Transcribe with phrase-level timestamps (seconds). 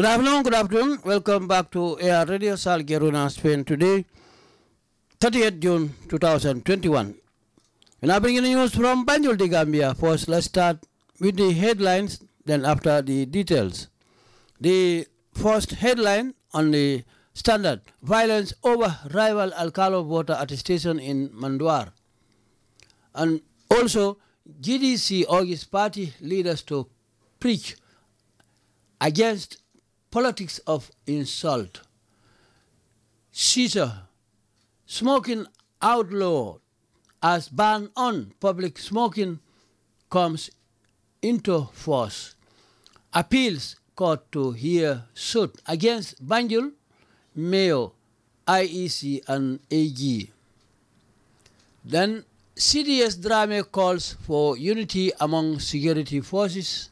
[0.00, 0.98] Good afternoon, good afternoon.
[1.04, 4.06] Welcome back to AR Radio Sal Geruna, Spain today,
[5.20, 7.14] 30th June 2021.
[8.00, 9.94] We now bring you news from Banjul de Gambia.
[9.94, 10.78] First, let's start
[11.20, 13.88] with the headlines, then after the details.
[14.58, 17.04] The first headline on the
[17.34, 21.92] standard violence over rival Alcalo voter attestation in Manduar.
[23.14, 24.16] And also,
[24.62, 26.88] GDC urges party leaders to
[27.38, 27.76] preach
[28.98, 29.59] against
[30.10, 31.82] politics of insult.
[33.32, 34.02] Caesar,
[34.86, 35.46] smoking
[35.80, 36.58] outlaw
[37.22, 39.38] as ban on public smoking
[40.10, 40.50] comes
[41.22, 42.34] into force.
[43.12, 46.72] Appeals court to hear suit against Banjul,
[47.34, 47.92] Mayo,
[48.46, 50.30] IEC, and AG.
[51.84, 52.24] Then
[52.56, 56.89] CDS Drammeh calls for unity among security forces.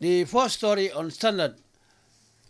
[0.00, 1.56] The first story on Standard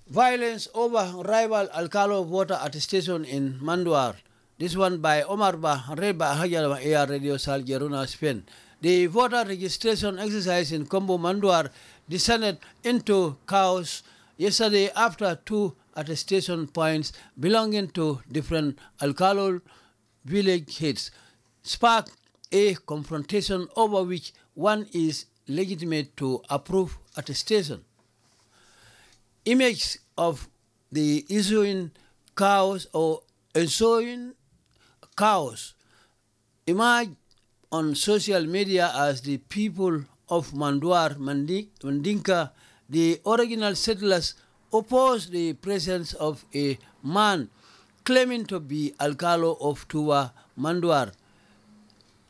[0.09, 4.17] violence over rival Alcalo voter attestation in Manduar.
[4.59, 8.43] This one by Omar Ba, read by Hajar Air Radio Sal Jeruna, Spain.
[8.81, 11.71] The voter registration exercise in Kombo Manduar
[12.09, 14.05] descended into chaos
[14.37, 19.61] yesterday after two attestation points belonging to different Alcalo
[20.25, 21.11] village heads
[21.62, 22.12] sparked
[22.53, 27.84] a confrontation over which one is legitimate to approve attestation.
[29.45, 30.49] Images of
[30.93, 31.91] the issuing
[32.37, 33.22] cows or
[33.56, 34.34] ensuing
[35.16, 35.75] cows
[36.65, 37.09] emerge
[37.71, 42.51] on social media as the people of Manduar, Mandinka,
[42.89, 44.34] the original settlers,
[44.73, 47.49] opposed the presence of a man
[48.05, 51.12] claiming to be Alcalo of Tuwa Manduar,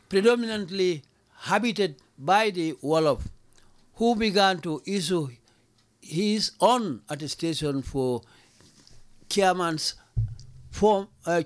[0.08, 1.02] predominantly
[1.40, 3.20] habited by the Wolof,
[3.94, 5.28] who began to issue
[6.00, 8.22] his own attestation for
[9.28, 9.94] chairmans
[11.26, 11.42] uh,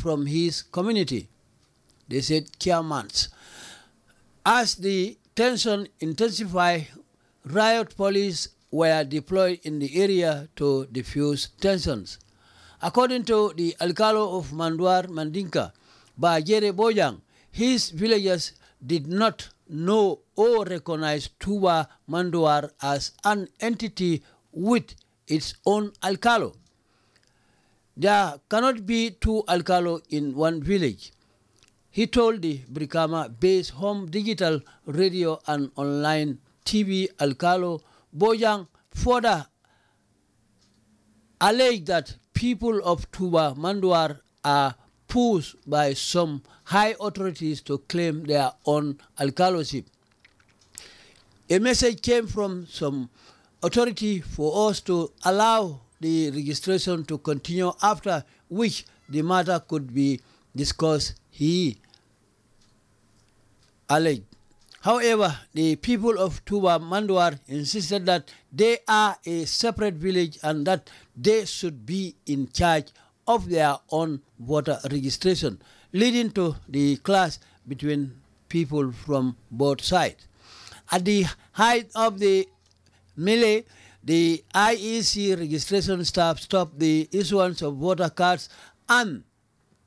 [0.00, 1.28] from his community.
[2.12, 3.28] They said chairmans.
[4.44, 6.88] As the tension intensified,
[7.42, 12.18] riot police were deployed in the area to diffuse tensions.
[12.82, 15.72] According to the Alcalo of Manduar Mandinka,
[16.20, 18.52] Bajere Bojang, his villagers
[18.84, 24.22] did not know or recognize Tuba Manduar as an entity
[24.52, 24.94] with
[25.26, 26.56] its own Alcalo.
[27.96, 31.12] There cannot be two Alcalo in one village.
[31.92, 37.82] He told the Brikama based home digital radio and online TV Alcalo
[38.16, 39.46] Bojang further
[41.38, 44.74] alleged that people of Tuba Manduar are
[45.06, 49.84] pushed by some high authorities to claim their own alcaloship.
[51.50, 53.10] A message came from some
[53.62, 60.18] authority for us to allow the registration to continue after which the matter could be
[60.54, 61.78] discussed, he
[63.88, 64.24] alleged.
[64.82, 70.90] However, the people of Tuba Manduar insisted that they are a separate village and that
[71.16, 72.88] they should be in charge
[73.28, 75.62] of their own voter registration,
[75.92, 77.38] leading to the clash
[77.68, 80.26] between people from both sides.
[80.90, 82.48] At the height of the
[83.16, 83.64] melee,
[84.02, 88.48] the IEC registration staff stopped the issuance of voter cards
[88.88, 89.22] and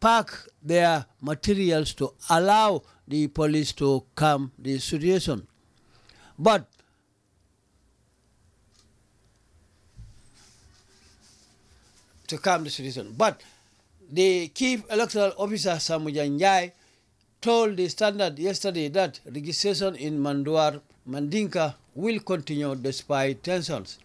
[0.05, 5.47] packed their materials to allow the police to calm the situation.
[6.37, 6.67] But
[12.27, 13.15] to calm the situation.
[13.17, 13.41] But
[14.11, 16.71] the chief electoral officer Samujan Njai
[17.41, 23.97] told the Standard yesterday that registration in Manduar Mandinka will continue despite tensions.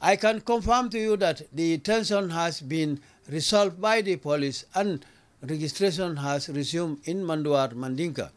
[0.00, 5.04] I can confirm to you that the tension has been resolved by the police and
[5.48, 8.30] registration has resumed in Manduar Mandinka.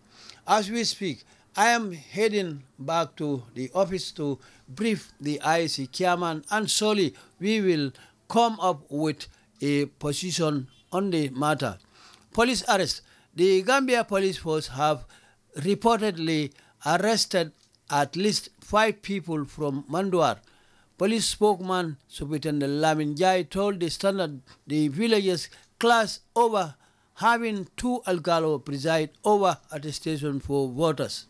[0.48, 1.24] As we speak,
[1.56, 7.62] I am heading back to the office to brief the IEC chairman and surely we
[7.62, 7.92] will
[8.30, 9.28] come up with
[9.62, 11.78] a position on the matter.
[12.32, 13.02] Police arrest.
[13.36, 15.06] The Gambia Police Force have
[15.58, 16.52] reportedly
[16.86, 17.52] arrested
[17.90, 20.38] at least five people from Manduar.
[20.98, 26.76] Police spokesman Superintendent Lamin Jai told the Standard the villagers class over
[27.20, 31.26] having two alcalo preside over at the station for voters.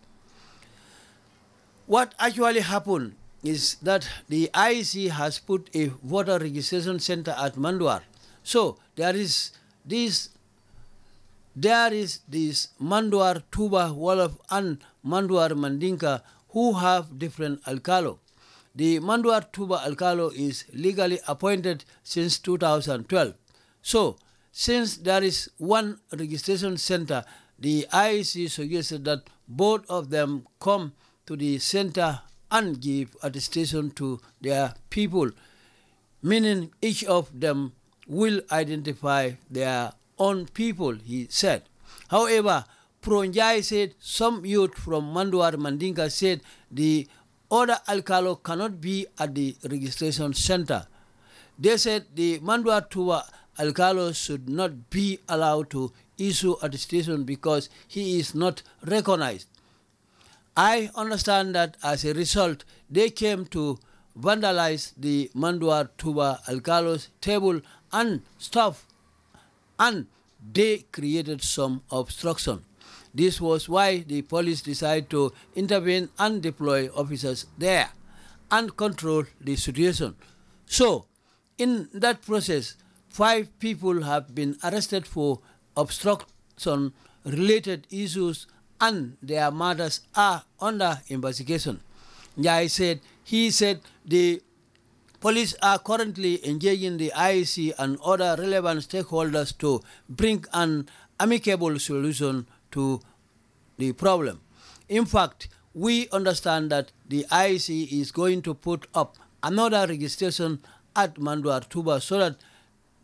[1.87, 8.01] What actually happened is that the IEC has put a voter registration center at Manduar.
[8.43, 9.51] So there is
[9.83, 10.29] this
[11.55, 18.19] there is this Manduar, Tuba, Wolof, and Manduar Mandinka who have different alcalo.
[18.75, 23.33] The Manduar Tuba alcalo is legally appointed since 2012.
[23.81, 24.17] So,
[24.51, 27.23] since there is one registration center,
[27.57, 30.93] the IEC suggested that both of them come
[31.25, 35.29] to the center and give attestation to their people,
[36.23, 37.73] meaning each of them
[38.07, 41.63] will identify their own people, he said.
[42.09, 42.65] However,
[43.01, 47.07] Pronjai said some youth from Manduar Mandinka said the
[47.51, 50.87] other alcalo cannot be at the registration center.
[51.57, 53.23] They said the Manduar Tuba
[53.59, 59.47] alcalo should not be allowed to issue attestation because he is not recognized.
[60.55, 63.79] I understand that as a result, they came to
[64.19, 67.61] vandalize the Manduar Tuba alcalo's table
[67.91, 68.85] and stuff
[69.79, 70.07] and
[70.53, 72.65] they created some obstruction.
[73.13, 77.89] This was why the police decided to intervene and deploy officers there
[78.51, 80.15] and control the situation.
[80.65, 81.05] So,
[81.57, 82.75] in that process,
[83.09, 85.39] five people have been arrested for
[85.75, 86.93] obstruction
[87.25, 88.47] related issues
[88.79, 91.81] and their matters are under investigation.
[92.37, 94.41] Njai said, he said the
[95.19, 100.87] Police are currently engaging the IEC and other relevant stakeholders to bring an
[101.19, 103.01] amicable solution to
[103.77, 104.39] the problem.
[104.87, 110.61] In fact, we understand that the IEC is going to put up another registration
[110.95, 112.37] at Manduar Tuba so that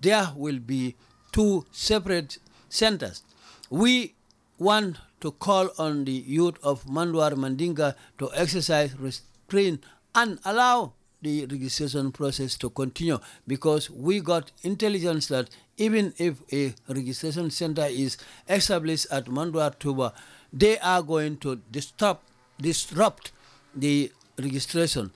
[0.06, 0.96] there will be
[1.32, 2.38] two separate
[2.70, 3.24] centers.
[3.72, 4.14] We
[4.60, 9.84] want to call on the youth of Manduar Mandinka to exercise restraint
[10.14, 10.94] and allow
[11.24, 17.88] the registration process to continue because we got intelligence that even if a registration center
[17.90, 20.14] is established at Manduar Tuba,
[20.54, 22.30] they are going to disrupt,
[22.62, 23.32] disrupt
[23.76, 25.12] the registration.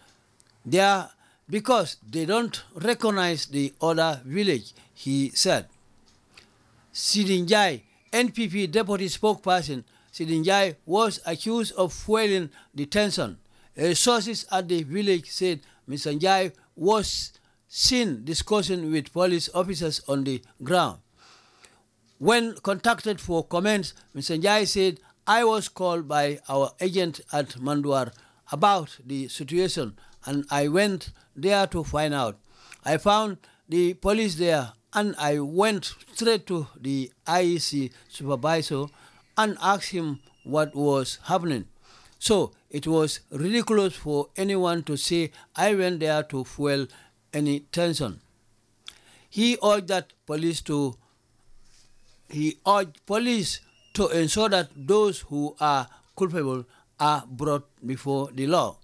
[0.66, 1.12] They are,
[1.50, 5.68] because they don't recognize the other village, he said.
[6.94, 13.38] Sidinjai, NPP deputy spokesperson, Sidinjai was accused of fueling the tension.
[13.80, 16.18] Uh, sources at the village said Mr.
[16.20, 17.32] Njai was
[17.68, 21.00] seen discussing with police officers on the ground.
[22.18, 24.40] When contacted for comments, Mr.
[24.42, 28.12] Njai said, I was called by our agent at Manduar
[28.52, 32.38] about the situation and I went there to find out.
[32.84, 38.86] I found the police there and I went straight to the IEC supervisor
[39.38, 41.66] and asked him what was happening.
[42.20, 46.88] So it was ridiculous for anyone to say, I went there to fuel
[47.34, 48.20] any tension.
[49.30, 50.98] He urged that police to
[52.30, 53.62] he urged police
[53.94, 56.66] to ensure that those who are culpable
[57.00, 58.78] are brought before the law.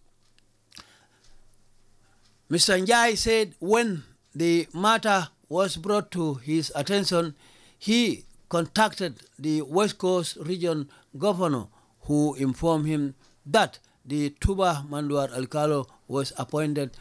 [2.49, 2.79] Mr.
[2.79, 7.35] Njai said when the matter was brought to his attention,
[7.77, 11.67] he contacted the West Coast Region Governor,
[12.01, 16.91] who informed him that the Tuba Manduar Alcalo was appointed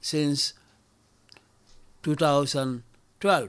[0.00, 0.54] since
[2.02, 3.48] 2012.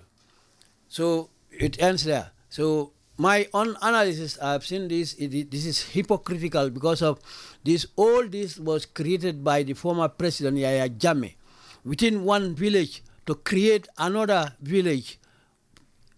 [0.88, 2.32] So it ends there.
[2.50, 7.20] So my own analysis, I've seen this, it, this is hypocritical because of
[7.64, 11.36] this, all this was created by the former president Yaya Jammeh
[11.84, 15.20] within one village to create another village,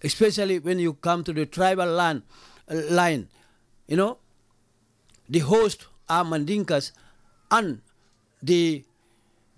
[0.04, 2.24] especially when you come to the tribal land,
[2.70, 3.28] line.
[3.88, 4.18] You know,
[5.30, 6.92] the host are Mandinkas
[7.52, 7.82] and
[8.42, 8.84] the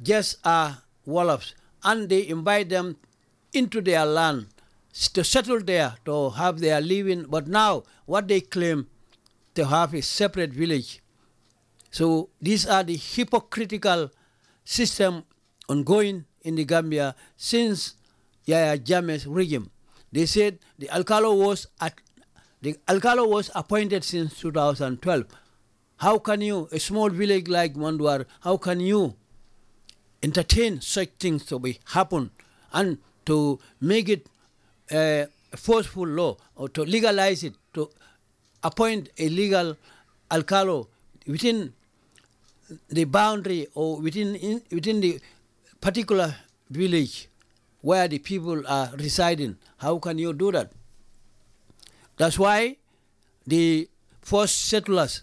[0.04, 2.98] guests are Wolofs and they invite them
[3.54, 4.48] into their land
[5.13, 7.25] to settle there, to have their living.
[7.29, 8.87] But now, what they claim
[9.55, 11.01] to have a separate village.
[11.91, 14.11] So these are the hypocritical
[14.63, 15.23] system
[15.69, 17.95] ongoing in the Gambia since
[18.45, 19.71] Yaya Jammeh's regime.
[20.11, 21.99] They said the Alcalo was at
[22.61, 25.25] the Alcalo was appointed since 2012.
[25.97, 29.15] How can you, a small village like Manduar, how can you
[30.23, 32.31] entertain such things to be happen
[32.73, 34.27] and to make it
[34.92, 37.89] a forceful law or to legalize it, to
[38.63, 39.75] appoint a legal
[40.32, 40.88] alcalo
[41.27, 41.74] within
[42.89, 45.20] the boundary or within in, within the
[45.82, 46.36] particular
[46.70, 47.27] village
[47.82, 49.58] where the people are residing.
[49.77, 50.72] How can you do that?
[52.18, 52.77] That's why
[53.46, 53.88] the
[54.22, 55.22] first settlers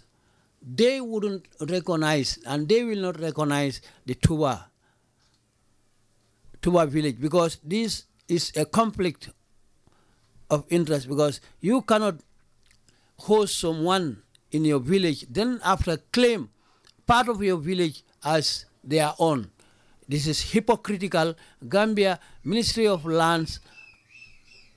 [0.65, 4.67] they wouldn't recognize and they will not recognize the Tuba
[6.61, 9.29] Tuba village because this is a conflict
[10.53, 12.15] of interest because you cannot
[13.17, 16.49] host someone in your village, then after claim
[17.07, 19.49] part of your village as their own.
[20.07, 21.35] This is hypocritical.
[21.67, 23.59] Gambia Ministry of Lands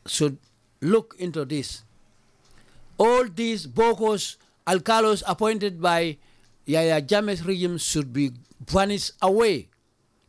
[0.06, 0.38] should
[0.80, 1.82] look into this.
[2.98, 6.16] All these Bokos, Alcalos appointed by
[6.64, 8.32] Yaya Jammeh's regime should be
[8.66, 9.68] vanished away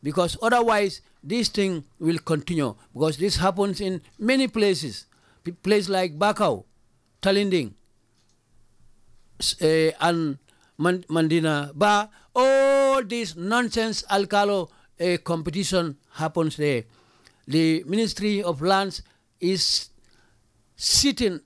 [0.02, 5.06] because otherwise this thing will continue because this happens in many places
[5.62, 6.64] place like Bakau,
[7.22, 7.74] Talinding,
[9.62, 10.38] uh, and
[10.78, 16.84] Mandina Ba, all this nonsense alcalo uh, competition happens there.
[17.46, 19.02] The Ministry of Lands
[19.40, 19.88] is
[20.76, 21.40] sitting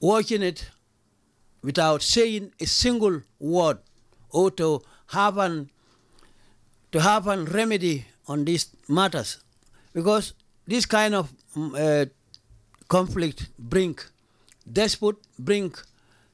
[0.00, 0.70] watching it
[1.62, 3.78] without saying a single word
[4.30, 5.70] or to have an
[6.92, 9.42] to have an remedy on these matters
[9.92, 10.32] because
[10.68, 12.06] this kind of mm, uh,
[12.88, 13.98] conflict bring
[14.70, 15.72] despot bring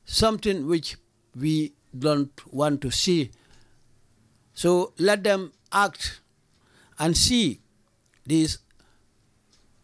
[0.05, 0.97] something which
[1.39, 3.31] we don't want to see.
[4.55, 6.21] So let them act
[6.99, 7.61] and see
[8.27, 8.59] these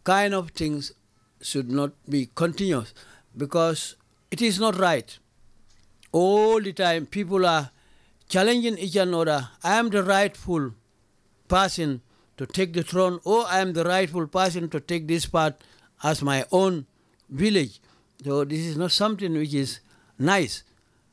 [0.03, 0.91] kind of things
[1.41, 2.93] should not be continuous
[3.35, 3.95] because
[4.31, 5.17] it is not right.
[6.11, 7.71] All the time people are
[8.27, 10.71] challenging each other I am the rightful
[11.47, 12.01] person
[12.41, 15.61] to take the throne, or I am the rightful person to take this part
[16.01, 16.87] as my own
[17.29, 17.79] village.
[18.23, 19.79] So this is not something which is
[20.17, 20.63] nice.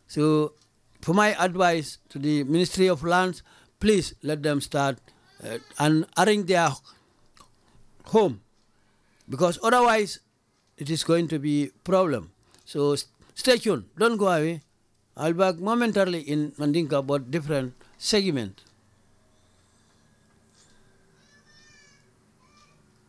[0.06, 0.54] So
[1.02, 3.42] for my advice to the Ministry of Lands,
[3.78, 5.00] please let them start
[5.44, 6.70] uh, and arrange their
[8.06, 8.40] home
[9.28, 10.20] because otherwise
[10.78, 12.30] it is going to be problem.
[12.64, 12.96] So
[13.34, 14.62] stay tuned, don't go away.
[15.14, 18.62] I'll back momentarily in Mandinka about different segment.